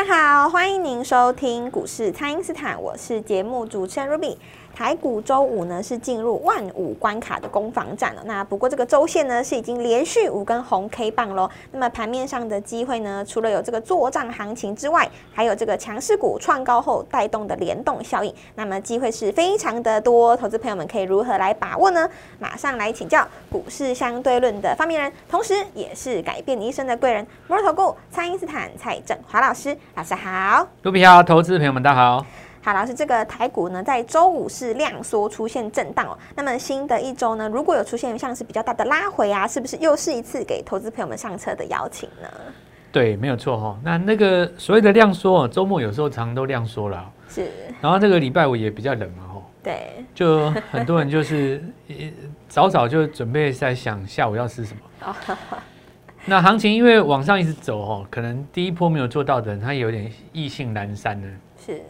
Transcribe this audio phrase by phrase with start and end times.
[0.00, 4.34] 大家好，欢迎您收听股市蔡因斯坦，我是节目主持人 Ruby。
[4.80, 8.22] 台股周五呢是进入万五关卡的攻防战了。
[8.24, 11.50] 那不过这个周线呢是已经连续五根红 K 棒喽。
[11.70, 18.34] 那么盘面上的机会呢，除了有这个作帐行情之外，还有这个强势股创高后带动的联动效应。
[18.54, 22.08] 那么机会是非常的多，投资朋友们可以如何来把握呢？
[22.38, 29.76] 马上来请教股市相对论的发明人，同时也是改变你一生的贵人——摩尔投顾蔡因斯坦蔡振华老师。
[29.94, 32.24] 老师好，卢比好，投资朋友们大家好。
[32.62, 36.18] 好，老师，这个台股呢，在周五是量缩出现震荡哦。
[36.36, 42.28] 那么新的一周呢，如果有出现像是比较大的拉回啊，是不是又是一次给投资朋友们上车的邀请呢？
[42.92, 43.78] 对，没有错哈。
[43.82, 47.10] 那那个所谓的量缩，周末有时候常常都量缩了。
[47.30, 47.48] 是。
[47.80, 49.42] 然后这个礼拜五也比较冷嘛，吼。
[49.62, 50.04] 对。
[50.14, 51.64] 就很多人就是
[52.46, 55.16] 早早就准备在想下午要吃什么。
[56.26, 61.26] 那行情因为往上一直走哦，可能第一波没有做到的人，他有点意兴阑珊呢。
[61.64, 61.80] 是。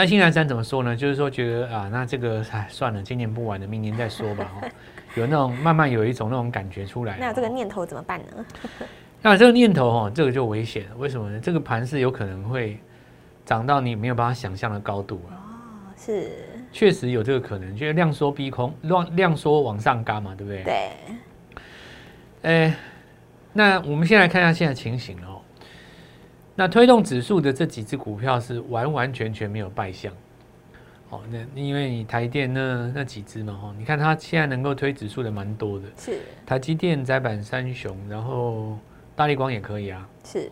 [0.00, 0.94] 那新南山怎么说呢？
[0.94, 4.48] 就是说觉得啊，那这个哎算了，今年不玩了，明年再说吧。
[5.16, 7.16] 有那种慢慢有一种那种感觉出来。
[7.18, 8.46] 那有这个念头怎么办呢？
[9.20, 10.96] 那这个念头哦，这个就危险了。
[10.98, 11.40] 为什么呢？
[11.40, 12.78] 这个盘是有可能会
[13.44, 15.34] 涨到你没有办法想象的高度啊。
[15.34, 16.30] 哦，是。
[16.70, 20.62] 确实有这个可能，就是量缩逼空，量量缩往上嘎嘛，对不对？
[20.62, 20.90] 对。
[22.42, 22.76] 哎，
[23.52, 25.37] 那我们先来看一下现在情形哦。
[26.60, 30.12] 那推动指数的这几只股票是完完全全没有败相，
[31.08, 36.18] 哦，那因为你台电那那几只嘛，哈，你看它现在能够推指数的蛮多的，是。
[36.44, 38.76] 台积电、窄板三雄，然后
[39.14, 40.50] 大力光也可以啊，是，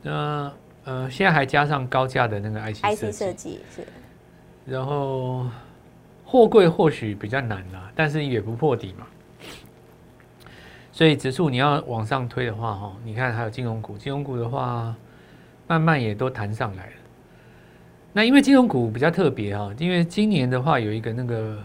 [0.00, 0.50] 那
[0.84, 3.86] 呃现在还加上高价的那个 IC 设计是，
[4.64, 5.44] 然后
[6.24, 9.06] 货柜或许比较难啦，但是也不破底嘛，
[10.92, 14.96] 所以指数你要往上推的话，哈，你看还有金融股，金融股的话。
[15.66, 16.92] 慢慢也都弹上来了。
[18.12, 21.58] 那因为金融股比较特别哈，因为今年的话有一个那个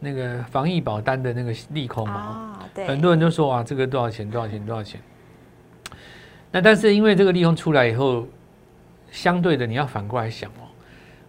[0.00, 4.28] 那个防疫保单的那个利空嘛，很多人都说啊，这个多少钱？
[4.28, 4.64] 多少钱？
[4.66, 5.00] 多少钱？
[6.50, 8.26] 那但是因为这个利空出来以后，
[9.10, 10.66] 相对的你要反过来想哦，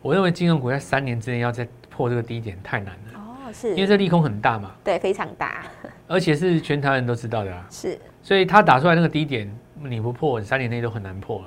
[0.02, 5.66] 我认为金融股在三年之内要再破这个低点太难了哦，是因为这利空很大嘛，对，非常大，
[6.08, 9.48] 而且是全台人都知道的啊，是，所以他打出来那个低点。
[9.84, 11.46] 你不破，你三年内都很难破了。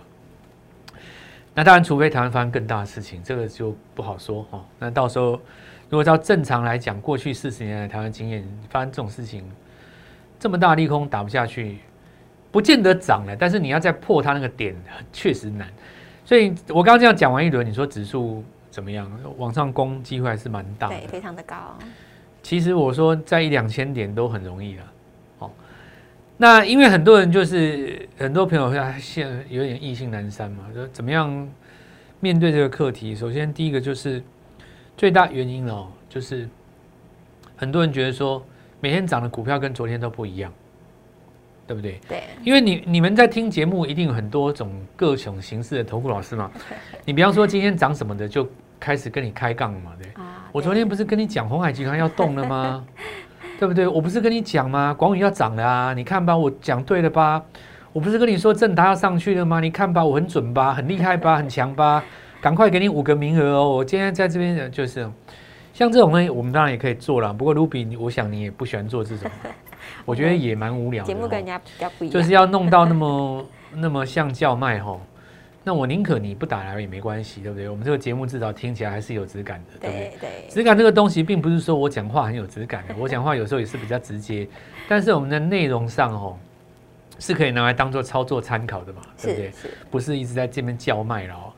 [1.54, 4.64] 那当然，除非台湾发生更大的事情，这个就不好说哈。
[4.78, 5.32] 那到时候，
[5.90, 9.44] 如果照正常来讲，过去四十年来台湾经验，发生这种事情，
[10.38, 11.80] 这么大利空打不下去，
[12.50, 13.36] 不见得涨了。
[13.36, 14.74] 但是你要再破它那个点，
[15.12, 15.68] 确实难。
[16.24, 19.10] 所以我刚刚这样讲完一轮，你说指数怎么样？
[19.36, 21.76] 往上攻机会还是蛮大的，对，非常的高。
[22.42, 24.91] 其实我说在一两千点都很容易了。
[26.42, 31.48] 那因为很多人就是很多朋友他现在有点意兴阑珊嘛，说怎么样
[32.18, 33.14] 面对这个课题？
[33.14, 34.20] 首先第一个就是
[34.96, 36.48] 最大原因哦，就是
[37.54, 38.44] 很多人觉得说
[38.80, 40.52] 每天涨的股票跟昨天都不一样，
[41.64, 42.00] 对不对？
[42.08, 42.24] 对。
[42.42, 46.50] 因为你你们在听节目，一定有很多种各种形式的投顾老师嘛。
[47.06, 48.48] 你比方说今天涨什么的，就
[48.80, 50.10] 开始跟你开杠嘛，对。
[50.50, 52.84] 我昨天不是跟你讲红海集团要动了吗？
[53.62, 53.86] 对不对？
[53.86, 54.92] 我不是跟你讲吗？
[54.92, 55.94] 广宇要涨了啊！
[55.94, 57.40] 你看吧，我讲对了吧？
[57.92, 59.60] 我不是跟你说正达要上去了吗？
[59.60, 60.74] 你看吧，我很准吧？
[60.74, 61.36] 很厉害吧？
[61.36, 62.02] 很强吧？
[62.40, 63.76] 赶快给你五个名额哦！
[63.76, 65.08] 我今天在这边就是，
[65.72, 67.32] 像这种呢，我们当然也可以做了。
[67.32, 69.30] 不过卢比，我想你也不喜欢做这种，
[70.04, 71.06] 我觉得也蛮无聊的。
[71.06, 73.46] 节目跟人家比较不一样，就是要弄到那么
[73.76, 75.00] 那么像叫卖吼。
[75.64, 77.68] 那我宁可你不打来也没关系，对不对？
[77.68, 80.12] 我们这个节目至少听起来还是有质感的，对不对？
[80.20, 84.46] 对，质感这个东西，并不是说我讲话很有质感的， 我讲话有时候也是比较直接，
[84.88, 86.36] 但是我们的内容上哦，
[87.18, 89.52] 是可以拿来当做操作参考的嘛，对不对？
[89.90, 91.52] 不是一直在这边叫卖了哦。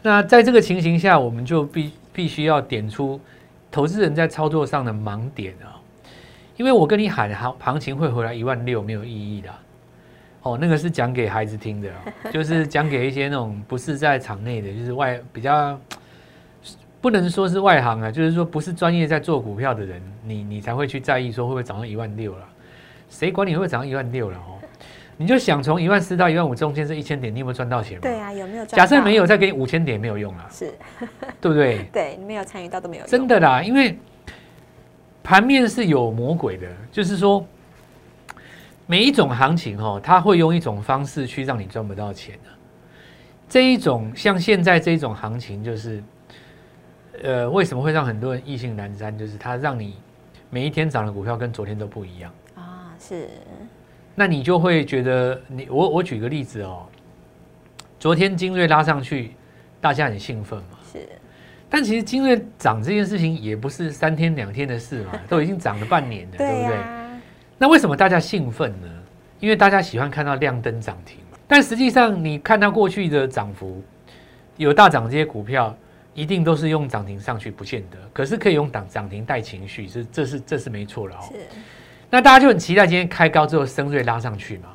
[0.00, 3.20] 那在这个情形下，我们就必必须要点出
[3.70, 5.76] 投资人在操作上的盲点啊，
[6.56, 9.50] 因为我跟你喊行行情会回来一万六没有意义的。
[10.42, 11.88] 哦，那个是讲给孩子听的，
[12.32, 15.78] 就是讲给一些那种不是在场内的，就是外比较
[17.00, 22.44] 不能说是外行啊，就是说不是专业在做股票的人，你你才会去在意说会不会涨到一万六了？
[23.08, 24.36] 谁管你会不会涨到一万六了？
[24.38, 24.58] 哦，
[25.16, 28.00] 你就想从一万四到一万五中间这一千点，你有没有赚到钱？
[28.00, 28.76] 对啊，有没有赚？
[28.76, 30.72] 假设没有，再给你五千点也没有用啊，是，
[31.40, 31.84] 对不对？
[31.92, 33.08] 对，你没有参与到都没有用。
[33.08, 33.96] 真的啦，因为
[35.22, 37.46] 盘面是有魔鬼的，就是说。
[38.86, 42.50] 每一种行情哦，它会用一种方式去让你赚不到钱的。
[43.48, 46.02] 这一种像现在这种行情，就是，
[47.22, 49.16] 呃，为什么会让很多人意兴阑珊？
[49.16, 49.96] 就是它让你
[50.50, 52.94] 每一天涨的股票跟昨天都不一样啊。
[52.98, 53.28] 是，
[54.14, 56.86] 那你就会觉得你我我举个例子哦，
[57.98, 59.32] 昨天精锐拉上去，
[59.80, 60.78] 大家很兴奋嘛。
[60.90, 61.08] 是。
[61.68, 67.01] 但其实精锐涨这件事情也不是三天两天的事嘛，都已经涨了半年了，对不对？
[67.62, 68.88] 那为什么大家兴奋呢？
[69.38, 71.38] 因为大家喜欢看到亮灯涨停嘛。
[71.46, 73.80] 但实际上，你看到过去的涨幅，
[74.56, 75.72] 有大涨这些股票，
[76.12, 77.96] 一定都是用涨停上去，不见得。
[78.12, 81.22] 可是可以用涨涨停带情绪，这这是这是没错了哦。
[81.30, 81.38] 是。
[82.10, 84.70] 那大家就很期待今天开高之后，升瑞拉上去嘛。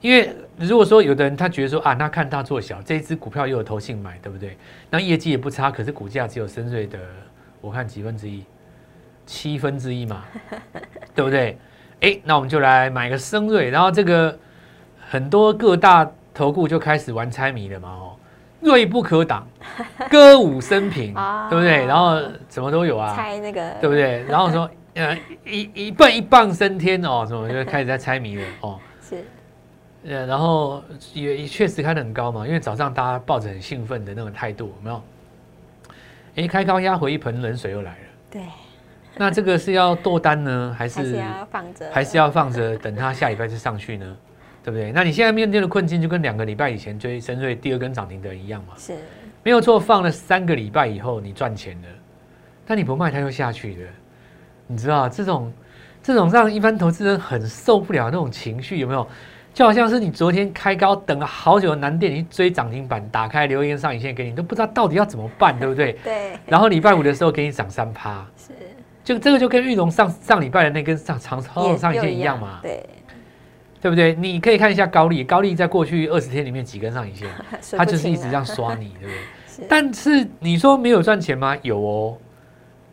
[0.00, 4.56] 因为如果说有的人他觉得说啊，那看大做小，这一只股票又有投信买，对不对？
[4.90, 6.98] 那业绩也不差，可是股价只有深瑞的，
[7.60, 8.44] 我看几分之一，
[9.26, 10.24] 七分之一嘛，
[11.14, 11.56] 对不对？
[12.00, 14.38] 哎，那我们就来买个生瑞，然后这个
[15.08, 18.16] 很多各大投顾就开始玩猜谜了嘛，哦，
[18.60, 19.46] 锐不可挡，
[20.10, 21.12] 歌舞升平，
[21.50, 21.84] 对不对？
[21.86, 22.18] 然后
[22.48, 24.24] 什么都有啊，猜那个，对不对？
[24.24, 29.24] 然后说 呃一一棒一棒升天哦，什么就开始在猜谜了哦， 是。
[30.02, 30.82] 呃，然后
[31.12, 35.02] 也也确实开得很高嘛，因为早上大家抱着很兴奋的那种态度，有没有？
[36.36, 37.98] 哎，开高压回一盆冷水又来了。
[38.30, 38.42] 对。
[39.18, 41.90] 那这个是要剁单呢，还是还是要放着？
[41.92, 44.16] 还是要放着，等它下礼拜再上去呢？
[44.62, 44.92] 对不对？
[44.92, 48.74] 那你现在面对的困境就跟两个礼拜以前追深瑞第二根涨停的一样嘛？
[48.76, 48.94] 是。
[49.42, 51.88] 没有错，放了三个礼拜以后你赚钱了，
[52.66, 53.88] 但你不卖它又下去了，
[54.66, 55.52] 你知道这种
[56.02, 59.06] 这种让一般投资人很受不了那种情绪有没有？
[59.52, 65.94] 就好像是你昨天开高等了好久的南电，你去追涨停板，打开留言上影线给你，都不知道到底要怎么办，对不对？
[66.04, 66.38] 对。
[66.46, 68.52] 然后礼拜五的时候给你涨三趴，是。
[69.10, 72.84] 就这个就跟玉龙上上礼拜的那根上长长上影线一样嘛，对。
[73.82, 74.14] 对不对？
[74.14, 77.28] 你可以看一下高丽，高丽在过去二十天里面几根上影线，
[77.76, 79.16] 它就是一直这样刷你，对不对？
[79.48, 79.66] 是。
[79.68, 81.56] 但是你说没有赚钱吗？
[81.62, 82.16] 有哦。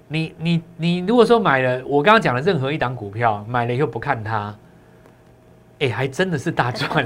[0.07, 4.55] 你你你如果说买了我刚刚讲的任何一档股票，买了以后不看它。
[5.79, 7.05] 哎，还真的是大赚，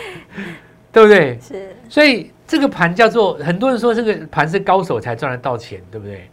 [0.90, 1.38] 对不对？
[1.40, 6.30] 是，所以这个盘叫做很多人说这个盘是高手才赚得到钱，对不对？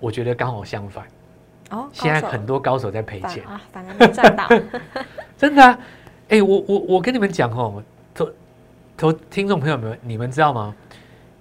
[0.00, 1.04] 我觉得刚好相反。
[1.70, 4.48] 哦，现在很多高手在赔钱啊，反而没赚到。
[5.36, 5.78] 真的啊？
[6.28, 7.82] 哎，我我我跟你们讲哦，
[8.14, 8.30] 投
[8.96, 10.74] 投听众朋友们，你们知道吗？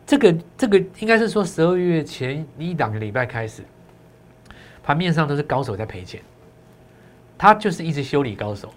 [0.05, 3.63] 这个这个应该是说十二月前一两个礼拜开始，
[4.83, 6.21] 盘面上都是高手在赔钱。
[7.37, 8.73] 他就是一直修理高手，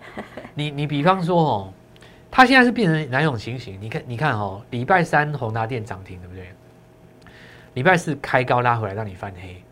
[0.55, 1.73] 你你比方说哦，
[2.31, 3.79] 他现在是变成哪种情形？
[3.81, 6.49] 你看你看哦，礼拜三宏达电涨停，对不对？
[7.75, 9.63] 礼拜四开高拉回来让你翻黑，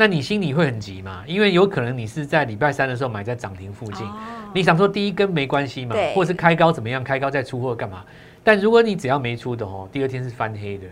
[0.00, 1.24] 那你心里会很急嘛？
[1.26, 4.06] 因为有可能你是在礼拜三的时候买在涨停附近，
[4.54, 7.02] 你想说第一根没关系嘛，或者是开高怎么样？
[7.02, 8.04] 开高再出货干嘛？
[8.44, 10.86] 但如果你只要没出的哦，第二天是翻黑的。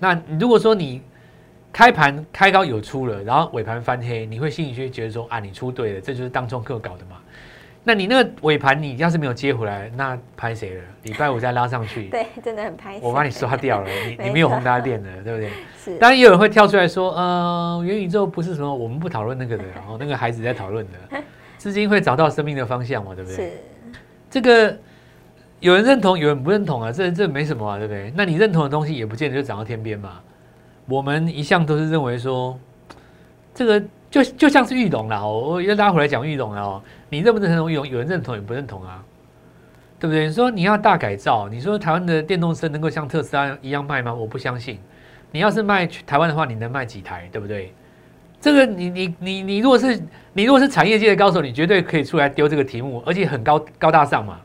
[0.00, 1.00] 那如果说你
[1.72, 7.16] 开盘开高有出了，然后尾盘翻黑，你会心里就会觉得说啊，你出对了，这就是当中客搞的嘛。
[7.82, 10.82] 那你那个尾盘你要是没有接回来，那拍谁了？
[11.04, 12.98] 礼拜五再拉上去， 对，真的很拍。
[13.02, 15.50] 我把你刷掉了，你 你没有宏达电的，对不对？
[15.82, 15.96] 是。
[15.98, 21.22] 当然也有人会跳出来说，呃，元宇宙不是什么，我们不讨论那个的，然后那个孩子在讨论的，
[21.56, 23.36] 资金会找到生命的方向嘛，对不对？
[23.36, 23.52] 是。
[24.28, 24.78] 这个
[25.60, 28.12] 有人认同，有人不认同啊，这这没什么啊，对不对？
[28.14, 30.20] 那你认同的东西也不见得就涨到天边嘛。
[30.86, 32.58] 我们一向都是认为说，
[33.54, 35.26] 这个就就像是玉龙了。
[35.26, 36.82] 我让大家回来讲玉龙了哦。
[37.08, 37.88] 你认不认同玉龙？
[37.88, 39.02] 有人认同，也不认同啊，
[39.98, 40.26] 对不对？
[40.26, 44.12] 你说你要大改造，你说台湾的电动车能够像特斯拉一样卖吗？
[44.12, 44.78] 我不相信。
[45.30, 47.28] 你要是卖台湾的话，你能卖几台？
[47.30, 47.72] 对不对？
[48.40, 50.02] 这个你你你你如果是
[50.32, 54.40] 你如果是产业界的高手，你绝对可以出来丢这个题目，而且很高高大上嘛，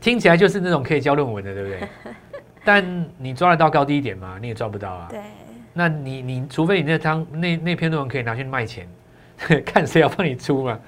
[0.00, 1.88] 听起来就是那种可以交论文的，对不对？
[2.64, 4.38] 但你抓得到高低点吗？
[4.40, 5.08] 你也抓不到啊。
[5.10, 5.20] 对。
[5.72, 8.86] 那你你除非你那张那那篇论文可以拿去卖钱，
[9.64, 10.78] 看谁要帮你出嘛？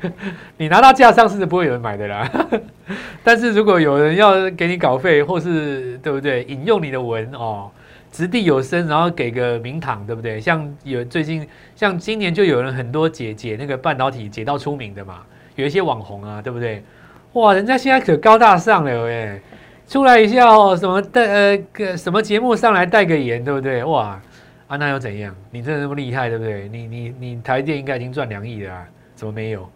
[0.56, 2.30] 你拿到架上市是不会有人买的啦。
[3.24, 7.70] 但是如果有人要给你稿费，或是对不对引用你的文哦，
[8.12, 10.40] 掷地有声，然后给个名堂，对不对？
[10.40, 15.22] 像有最近像今年就有人很多解解那个半导体解到出名的嘛，
[15.56, 16.84] 有一些网红啊，对不对？
[17.32, 19.42] 哇，人家现在可高大上了耶。
[19.88, 23.84] 出来一下哦，什么带呃个什么节目上来带个言，对不对？
[23.84, 24.20] 哇
[24.66, 25.34] 啊，那又怎样？
[25.50, 26.68] 你真的那么厉害，对不对？
[26.68, 29.68] 你你你台电应该已经赚两亿了，啊，怎么没有？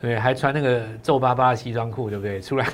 [0.00, 0.18] 对？
[0.18, 2.40] 还穿那个皱巴巴的西装裤，对不对？
[2.40, 2.66] 出来，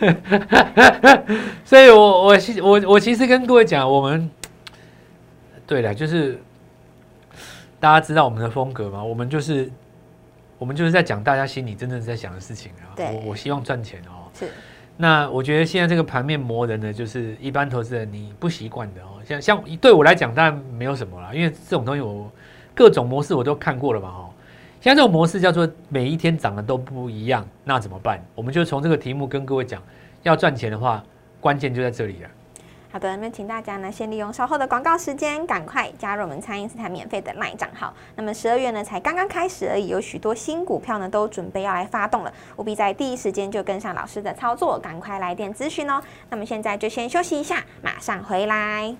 [1.64, 4.30] 所以我我我我其实跟各位讲，我们
[5.66, 6.38] 对了，就是
[7.80, 9.02] 大家知道我们的风格吗？
[9.02, 9.70] 我们就是
[10.58, 12.92] 我们就是在讲大家心里真正在想的事情啊。
[12.98, 14.28] 我我希望赚钱哦。
[14.38, 14.50] 是。
[14.96, 19.20] 那我觉得现在这个盘面磨人呢，就是一般投资人你不习惯的哦。
[19.24, 22.30] 像像对我来讲，当然没有什么啦，因为这种东西我
[22.74, 24.30] 各种模式我都看过了嘛哦。
[24.80, 28.24] 现在这种模式叫做每一天涨的都不一样，那怎么办？
[28.34, 29.82] 我们就从这个题目跟各位讲，
[30.22, 31.04] 要赚钱的话，
[31.40, 32.28] 关键就在这里了。
[32.96, 37.92] 好的，那么请大家呢，先利用稍后的广告时间，赶快加入我们餐饮斯坦免费的 LINE 账号。
[38.14, 46.02] 那么十二月呢，才刚刚开始而已，有许多新股票呢，都准备要来发动了，务必在第一时间就跟上老师的操作，赶快来电咨询哦。
[46.30, 48.96] 那么现在就先休息一下，马上回来。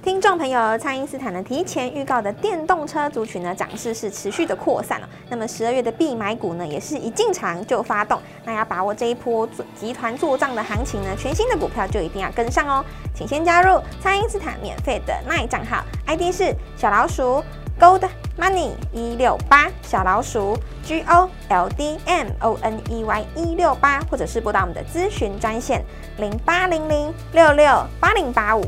[0.00, 5.08] 听众朋友，蔡因斯坦呢提前预告的电动车族群呢涨势是持续的扩散了。
[5.28, 12.84] 那么十二月的必买股呢也是一进场就发动，那要把握这一波集团做账的行情呢，全新的股票就一定要跟上哦。
[13.12, 17.42] 请先加入蔡因斯坦免费的耐账号，ID 是小老鼠
[17.78, 25.84] Gold Money 一六八，小老鼠 G O L D M O N E Y 一六八，或者是拨打我们的咨询专线
[26.18, 28.64] 零八零零六六八零八五。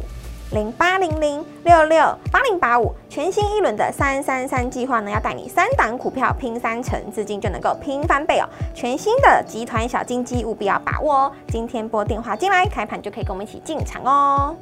[0.52, 1.98] 零八零零六六
[2.32, 8.48] 八零八五，全新一轮的三三三计划呢，要带你三档股票拼三成，资金就能够拼翻倍哦！
[8.74, 11.32] 全新的集团小金鸡，务必要把握哦！
[11.48, 14.56] 今天拨电话进来，开盘就可以跟我们一起进场哦。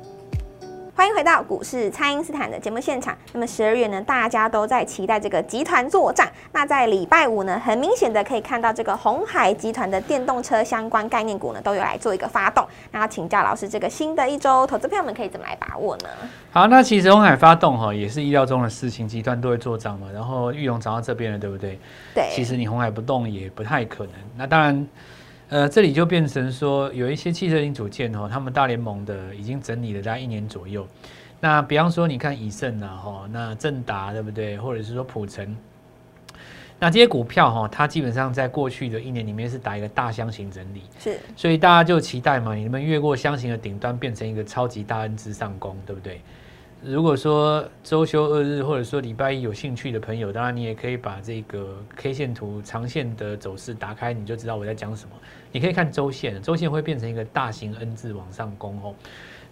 [0.99, 3.17] 欢迎回到股市，蔡因斯坦的节目现场。
[3.33, 6.28] 那么十二月呢，大家都在期待这个集团作战。
[6.50, 12.67] 那在礼拜五呢，很明显的可以看到这个红海集团的电动车相关概念股呢，都有来做一个发动。
[12.90, 16.09] 那请教老师，这个新的一周，投资朋友们可以怎么来把握呢？
[16.50, 20.09] 好，那其实红海发动哈，也是意料中的事情，集团都会做账嘛。
[20.12, 21.78] 然后玉龙涨到这边了，对不对？
[22.12, 22.28] 对。
[22.33, 24.14] 其实你红海不动也不太可能。
[24.37, 24.85] 那当然。
[25.49, 30.87] 呃，这里就变成说，有一些汽车零组件哦，他们大联盟的已经整理了大概一年左右。
[31.40, 34.59] 那比方说，你看以盛啊，哈，那正达对不对？
[34.59, 35.57] 或者是说普成，
[36.78, 46.21] 那这些股票哈，它基本上在过去的一年里面是打一个大箱型整理，是，所以大家就期待嘛，你们越过箱型的顶端，变成一个超级大 N 之上攻，对不对？
[46.80, 55.11] 如果说周休二日，或者说礼拜一有兴趣的朋友，当然你也可以把这个 K 线图长线的走势打开，你就知道我在讲什么。
[55.50, 58.94] 你可以看周线，周线会变成一个大型 N 字往上攻哦。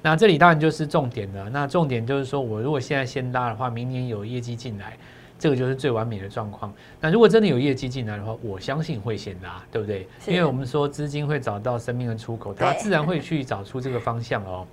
[0.02, 1.50] 那这里当然就是重点了。
[1.50, 4.96] 那重点就是说我如果现在先拉的话，明年有业绩进来，
[5.36, 6.72] 这个就是最完美的状况。
[7.00, 10.06] 那如果真的有业绩进来的话，我相信会先拉，对不对？
[10.28, 14.64] 因为我们说资金会找到生命的出口，它自然会去找出这个方向哦。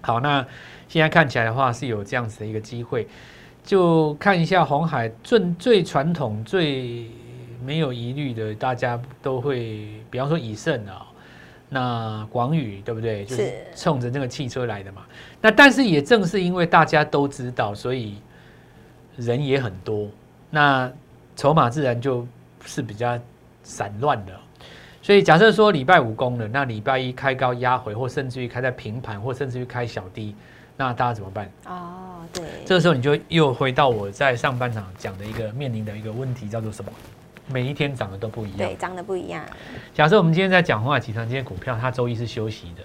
[0.00, 0.46] 好，那
[0.88, 3.06] 现在看起来的话是有这样子的一个机会，
[3.64, 7.10] 就看一下红海最最传统、最
[7.64, 11.06] 没有疑虑的，大家都会，比方说以盛啊，
[11.68, 13.24] 那广宇对不对？
[13.24, 15.02] 就是冲着那个汽车来的嘛。
[15.40, 18.16] 那但是也正是因为大家都知道，所以
[19.16, 20.08] 人也很多，
[20.48, 20.90] 那
[21.36, 22.26] 筹码自然就
[22.64, 23.18] 是比较
[23.62, 24.32] 散乱的。
[25.08, 30.34] 所以假设说礼拜五攻了，那礼拜一开高压回，或甚至于开在平盘，或甚至于开小低，
[30.76, 31.50] 那大家怎么办？
[31.64, 36.92] 哦，对，这个时候你就又回到我在上半场讲的一个面临的一个问题，叫做什么？
[37.46, 38.58] 每一天涨的都不一样。
[38.58, 39.42] 对，涨的不一样。
[39.94, 42.82] 假设我们今天在讲红海集团这些股票，它周一是休息的，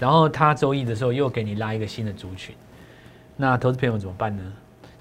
[0.00, 2.52] 然后它周一的时候又给你拉一个新的族群，
[3.36, 4.42] 那投资朋友怎么办呢？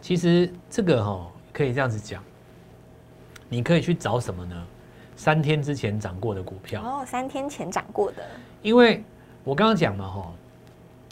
[0.02, 2.24] 其实这个哈、哦、可以这样子讲，
[3.50, 4.68] 你可以去找什么呢？
[5.20, 6.82] 三天之前涨过的股票。
[6.82, 8.24] 哦，三天前涨过的，
[8.62, 9.04] 因为
[9.44, 10.34] 我刚刚讲嘛，哈，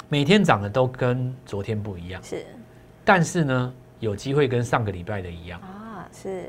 [0.08, 2.46] 每天涨的都跟昨天不一样，是，
[3.04, 5.60] 但是呢，有机会跟上个礼拜的一样。
[5.60, 6.46] 啊，是，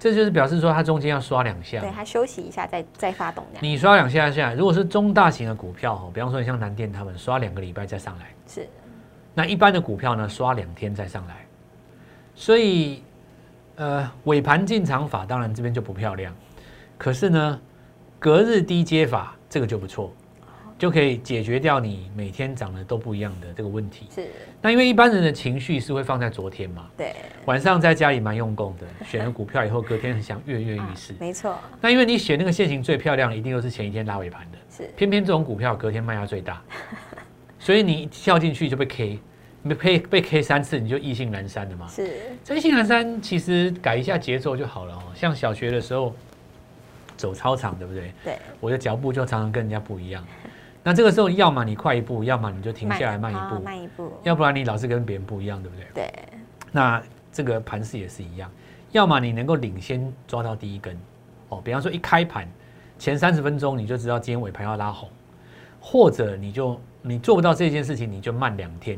[0.00, 8.66] 这就是表示说它中间要刷两下，对，它休息一下再再发动你刷两下下来，如果是中大型的股票，哈，比方说你像南电他们刷两个礼拜再上来，是，
[9.34, 11.44] 那一般的股票呢，刷两天再上来，
[12.34, 13.02] 所以，
[13.74, 16.34] 呃，尾盘进场法当然这边就不漂亮。
[16.98, 17.60] 可是呢，
[18.18, 20.12] 隔日低接法这个就不错，
[20.78, 24.06] 就可以解决掉你每天涨的都不一样的这个问题。
[24.14, 24.28] 是。
[24.60, 26.88] 那因为一般人的情绪是会放在昨天嘛？
[26.96, 27.14] 对。
[27.44, 31.14] 晚上在家里蛮用功的，选了股票以后，隔天很想跃跃欲试。
[31.20, 31.56] 没错。
[31.80, 34.58] 那因为你选那个线型最漂亮，一定都是前一天拉尾盘的。
[34.70, 34.90] 是。
[34.96, 36.62] 偏偏这种股票隔天卖压最大，
[37.60, 39.18] 所以你跳进去就被 K，
[39.68, 41.86] 被 K 被 K 三次，你就意兴阑珊的嘛。
[41.88, 42.10] 是。
[42.42, 45.02] 这意兴阑珊其实改一下节奏就好了哦。
[45.14, 46.14] 像小学的时候。
[47.16, 48.12] 走操场对不对？
[48.24, 50.24] 对，我的脚步就常常跟人家不一样。
[50.82, 55.86] 那这个时候，要么你快一步，要么你就停下来慢一步，慢一步，要不然你老是跟别人不一样，对不对？
[55.94, 56.14] 对。
[56.70, 58.48] 那这个盘势也是一样，
[58.92, 60.96] 要么你能够领先抓到第一根，
[61.48, 62.48] 哦，比方说一开盘
[62.98, 65.08] 前三十分钟你就知道今天尾盘要拉红，
[65.80, 68.96] 或者你就你做不到这件事情，你就慢两天，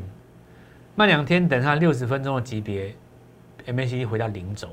[0.93, 2.93] 慢两天，等它六十分钟的级别
[3.65, 4.67] ，MACD 回到零轴，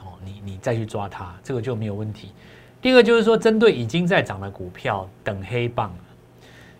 [0.00, 2.32] 哦，你你再去抓它，这个就没有问题。
[2.80, 5.92] 第二个就是说，针对已经在涨的股票等黑棒，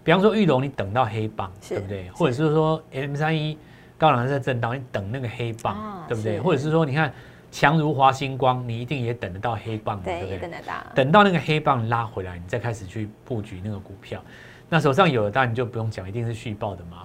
[0.04, 2.08] 比方说玉龙，你等到黑棒，对不对？
[2.10, 3.58] 或者是说 M 三一
[3.96, 6.40] 高档在震荡，你等那个黑棒，啊、对不对？
[6.40, 7.12] 或者是说，你看
[7.50, 10.38] 强如华星光，你一定也等得到黑棒，对不对？
[10.38, 14.22] 等得到，等到那个黑棒拉回来，你再开始去布局那个股票。
[14.68, 17.04] 那手上有的当然你就不用讲，一定是续报的嘛。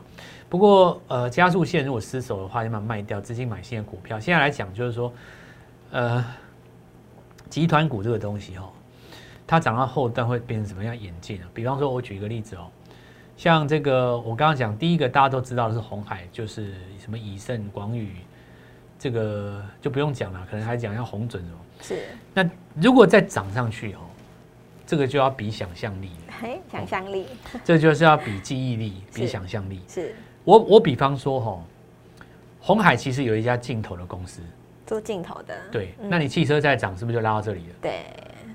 [0.49, 4.19] 不过呃，加速线如果失守的话，就把它卖掉，资金买新的股票。
[4.19, 5.11] 现在来讲就是说，
[5.91, 6.23] 呃，
[7.49, 8.69] 集团股这个东西哈、哦，
[9.53, 11.47] 它涨到后段会变成什么样演进啊？
[11.53, 12.65] 比方说，我举一个例子哦，
[13.37, 18.15] 像这个我刚刚讲第一个大家都知道的是红海，就是什么以盛、广宇，
[18.97, 21.55] 这个就不用讲了，可能还讲一下鸿准哦。
[21.83, 21.99] 是。
[22.33, 22.43] 那
[22.81, 23.99] 如果再涨上去哦，
[24.87, 26.33] 这个就要比想象力了。
[26.41, 27.27] 嘿，想象力，
[27.63, 29.83] 这就是要比记忆力， 比想象力。
[29.87, 30.15] 是。
[30.43, 31.63] 我我比方说哈、哦，
[32.59, 34.41] 鸿海其实有一家镜头的公司，
[34.87, 35.55] 做镜头的。
[35.71, 37.75] 对，那你汽车在涨，是不是就拉到这里了？
[37.79, 38.03] 对。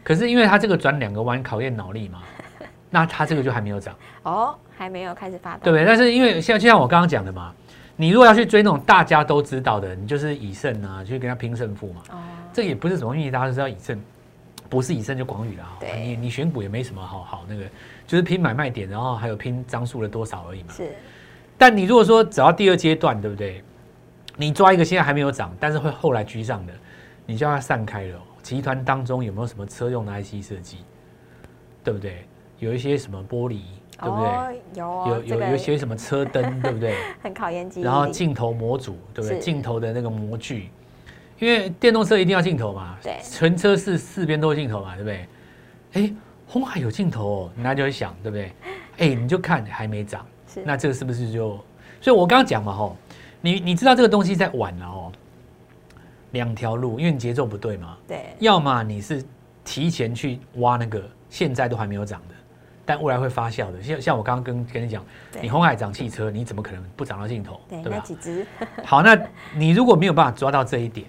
[0.09, 2.23] 可是因为它这个转两个弯考验脑力嘛，
[2.89, 3.95] 那它这个就还没有涨。
[4.23, 5.61] 哦，还没有开始发动。
[5.65, 5.85] 对不对？
[5.85, 7.53] 但是因为像就像我刚刚讲的嘛，
[7.95, 12.01] 你如果要去追那种大家都知道的，你就是以胜啊，去跟他拼胜负嘛。
[12.13, 12.17] 哦。
[12.55, 14.01] 这也不是什么运气，大家都知道以胜，
[14.71, 15.65] 不是以胜就广宇了。
[15.79, 16.01] 对。
[16.01, 17.65] 你你选股也没什么好好那个，
[18.07, 20.73] 就是拼买卖点，然后还有拼张数的多少而已嘛。
[20.75, 20.91] 是。
[21.59, 23.63] 但你如果说走到第二阶段，对不对？
[24.37, 26.73] 你抓一个现在还没有涨，但是会后来居上的，
[27.27, 28.19] 你就要它散开了。
[28.49, 30.79] 集团当中有没有什么车用的 IC 设计？
[31.85, 32.25] 对不对？
[32.59, 33.61] 有一些什么玻璃，
[34.01, 34.27] 对不对？
[34.27, 36.95] 哦、有、哦、有有有一些什么车灯，对不对？
[37.23, 37.85] 很考验技术。
[37.85, 39.39] 然后镜头模组，对不对？
[39.39, 40.71] 镜头的那个模具，
[41.39, 42.97] 因为电动车一定要镜头嘛。
[43.03, 43.19] 对。
[43.23, 45.29] 全车是四边都是镜头嘛，对不对？
[45.93, 46.15] 哎，
[46.47, 48.51] 红海有镜头哦，那就会想，对不对？
[48.97, 50.25] 哎，你就看还没涨。
[50.65, 51.51] 那这个是不是就？
[52.01, 52.97] 所以我刚刚讲嘛，吼，
[53.43, 55.13] 你你知道这个东西在晚了哦，
[56.33, 57.97] 两条路，因为你节奏不对嘛。
[58.07, 58.27] 对。
[58.39, 59.25] 要么你是
[59.65, 62.35] 提前去挖那个现在都还没有涨的，
[62.85, 63.83] 但未来会发酵的。
[63.83, 65.05] 像像我刚刚跟跟你讲，
[65.41, 67.61] 你红海涨汽车，你怎么可能不涨到尽头？
[67.69, 67.99] 对，对吧？
[67.99, 68.47] 那几只。
[68.85, 69.19] 好，那
[69.55, 71.07] 你如果没有办法抓到这一点，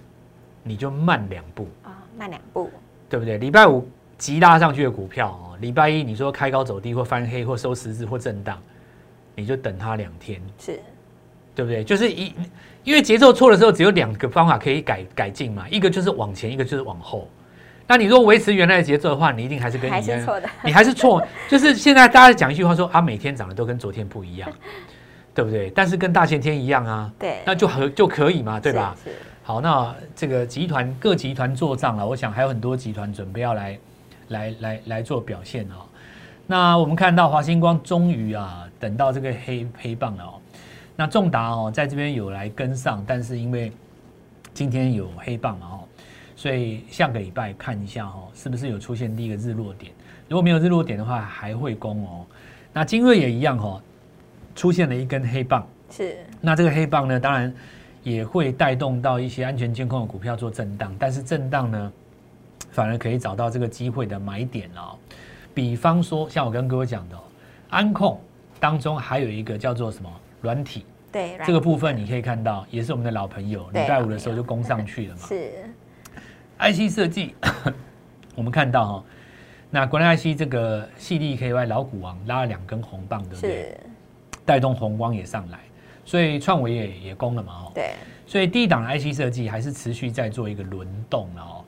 [0.62, 2.70] 你就慢两步啊，慢两步，
[3.08, 3.38] 对不对？
[3.38, 8.60] 礼拜五急拉上去的股票哦，礼拜一你说开高走低或翻黑或收十字或震荡。
[9.36, 10.78] 你就等它两天，是，
[11.60, 11.84] 对不对？
[11.84, 12.32] 就是一，
[12.84, 17.28] 因为节奏错的时候，只有两个方法可以改改进嘛，一个就是往前，一个就是往后。
[17.86, 21.22] 那你如果维持原来的节奏的话，你一定还是跟你一样，错的，你还是错。
[21.50, 24.50] 就是现在大家讲一句话说啊，每天涨的都跟昨天不一样，
[25.34, 25.68] 对不对？
[25.74, 28.96] 但是跟大前天一样啊，对，那就和就可以嘛，对吧？
[29.04, 29.10] 是。
[29.42, 33.78] 好，那这个集团各集团做账了，我想还有很多集团准备要来
[34.28, 35.84] 来来来做表现哦。
[36.46, 40.34] 那我们看到华星光终于啊，等到这个黑黑棒了哦。
[41.00, 43.72] 那重达哦，在这边有来跟上，但是因为
[44.52, 45.88] 今天有黑棒嘛哦，
[46.36, 49.90] 所以下个礼拜看一下哦，是不是有出现第一个日落点？
[50.28, 52.26] 如果没有日落点的话，还会攻哦。
[52.70, 53.80] 那精锐也一样哦，
[54.54, 55.66] 出现了一根黑棒。
[55.90, 56.18] 是。
[56.38, 57.50] 那这个黑棒呢，当然
[58.02, 61.92] 也会带动到一些安全监控的股票做震荡，但是震荡呢，
[62.72, 64.98] 反而可以找到这个机会的买点哦。
[65.54, 67.18] 比方说，像我跟各位讲的，
[67.70, 68.20] 安控
[68.60, 70.10] 当中还有一个叫做什么
[70.40, 75.22] 软体，对，这个部分你可以看到，也是我们的老朋友，礼拜五的时候就攻上去了嘛。
[75.28, 75.52] 是
[76.58, 77.34] ，IC 设计，
[78.34, 79.04] 我们看到哈，
[79.70, 83.76] 那国内 IC 这个系列 KY 老股王拉了两根红棒，对不对？
[84.44, 85.58] 带动红光也上来，
[86.04, 87.94] 所以创维也也攻了嘛，哦，对，
[88.26, 91.64] 所以第一档 IC 设计还是持续在做一个轮动哦。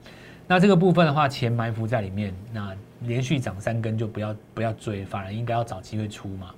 [0.49, 6.51] 那这个部分的话，钱埋伏在里面，那连续涨三根就不要不要追，反而应该要找机会出嘛。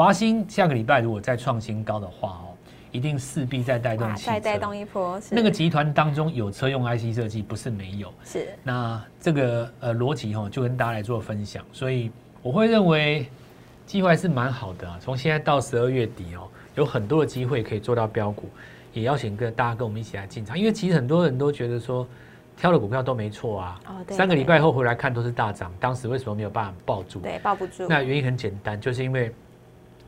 [0.00, 2.56] 华兴下个礼拜如果再创新高的话哦，
[2.90, 5.20] 一定势必再带动汽车，再带动一波。
[5.30, 8.10] 那个集团当中有车用 IC 设计，不是没有。
[8.24, 8.48] 是。
[8.62, 11.62] 那这个呃逻辑哈，就跟大家来做分享。
[11.70, 12.10] 所以
[12.40, 13.26] 我会认为
[13.84, 14.96] 机会还是蛮好的啊。
[15.02, 18.48] 从现在到十二月底哦，有很多的机会可以做到标股，
[18.94, 20.58] 也邀请跟大家跟我们一起来进场。
[20.58, 22.08] 因为其实很多人都觉得说。
[22.56, 27.18] 挑的股票都没错啊，哦、三个礼拜后回来看都是大涨，当时为什么没有办法抱住？
[27.20, 27.86] 对，抱不住。
[27.88, 29.32] 那原因很简单，就是因为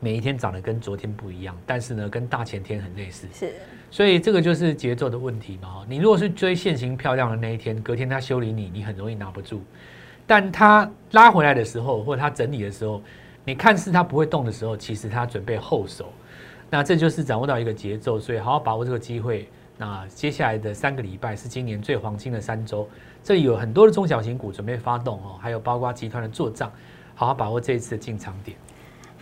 [0.03, 3.25] 每一天涨得跟昨天不一样，但是呢，跟大前天很类似。
[3.31, 3.53] 是，
[3.89, 5.85] 所以这个就是节奏的问题嘛。
[5.87, 9.61] 你如果是追现行漂亮的那一天，隔天它修理你，你很容易拿不住。
[10.27, 13.01] 但它拉回来的时候，或者它整理的时候，
[13.45, 16.11] 你看似它不会动的时候，其实它准备后手。
[16.69, 19.47] 那这就是掌握到一个节奏，所以好好把握这个机会。
[19.77, 22.87] 那接下来的三个礼拜是今年最黄金的三周，
[23.23, 26.69] 这里有很多的中小型股准备发动哦，还有包括集团的做账，
[27.15, 28.57] 好好把握这一次的进场点。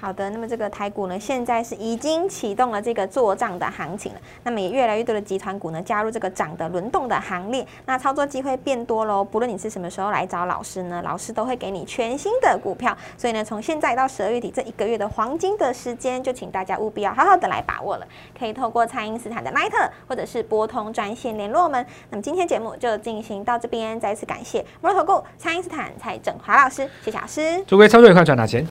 [0.02, 4.20] 好的，那么这个台股呢，现在是已经启动了这个做账的行情了。
[4.44, 9.24] 那么也越来越多的集团股呢，加入这个涨的轮动的行列，那操作机会变多喽。
[9.24, 12.98] 不论你是什么时候来找老师呢，老师都会给你全新的股票。
[13.16, 18.08] 所以呢，从现在到十二月底这一个月的黄金的时间，就请大家务必要好好的来把握了。
[18.36, 21.86] 可以透过蔡因斯坦的 Line 或者是拨通专线联络我们。
[22.10, 27.64] 那么今天节目就进行到这边，再次感谢摩尔投顾蔡因斯坦蔡振华老师，谢谢老师。
[27.68, 28.66] 祝各位操作愉快，赚大钱。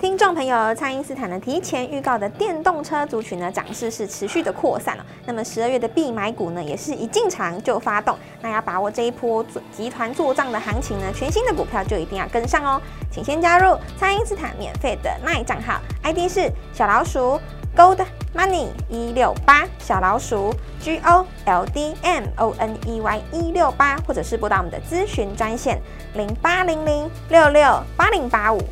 [0.00, 5.04] 听众朋友，蔡因斯坦呢提前预告的电动车族群呢涨势是持续的扩散了。
[5.26, 12.80] 那么十二月的必买股呢也是一进场就发动，那要把握这一波集团做账的行情呢，全新的股票就一定要跟上哦。
[13.12, 17.38] 请先加入蔡因斯坦免费的 LINE 账号，ID 是小老鼠
[17.76, 18.02] Gold
[18.34, 25.78] Money 一六八，小老鼠 G O L D M O N E Y 一六八，或者是拨打我们的咨询专线
[26.14, 28.62] 零八零零六六八零八五。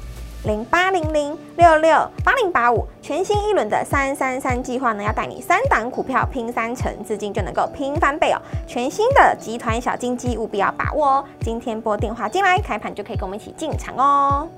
[0.48, 8.40] 零八零零六六八零八五，全新一轮的三三三计划呢，要带你三档股票拼三成，资金就能够拼翻倍哦！
[8.66, 11.24] 全新的集团小金鸡，务必要把握哦！
[11.40, 14.48] 今天拨电话进来，开盘就可以跟我们一起进场哦！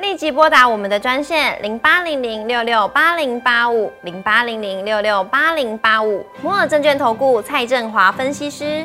[0.00, 8.84] 立即拨打我们的专线零八零零六六八零八五零八零零六六八零八五，摩尔证券投顾蔡振华分析师。